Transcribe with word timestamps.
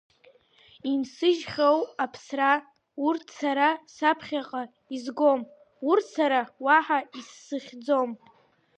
Инсыжьхьоу 0.91 1.79
аԥсра, 2.03 2.51
урҭ 3.05 3.25
сара 3.39 3.67
саԥхьаҟа 3.95 4.63
изгом, 4.95 5.41
урҭ 5.89 6.05
сара 6.15 6.39
уаҳа 6.63 6.99
изсыхьӡом. 7.19 8.09